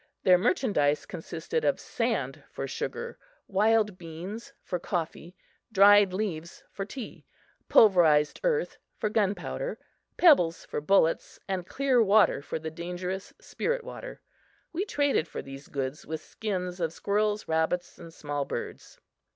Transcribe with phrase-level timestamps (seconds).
[0.23, 5.35] Their merchandise consisted of sand for sugar, wild beans for coffee,
[5.71, 7.23] dried leaves for tea,
[7.69, 9.77] pulverized earth for gun powder,
[10.17, 14.21] pebbles for bullets and clear water for the dangerous "spirit water."
[14.73, 18.99] We traded for these goods with skins of squirrels, rabbits and small birds.